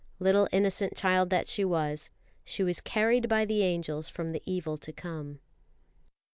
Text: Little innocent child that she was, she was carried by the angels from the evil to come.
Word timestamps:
Little 0.17 0.47
innocent 0.51 0.95
child 0.97 1.29
that 1.29 1.47
she 1.47 1.63
was, 1.63 2.09
she 2.43 2.63
was 2.63 2.81
carried 2.81 3.29
by 3.29 3.45
the 3.45 3.61
angels 3.61 4.09
from 4.09 4.31
the 4.31 4.41
evil 4.47 4.75
to 4.79 4.91
come. 4.91 5.41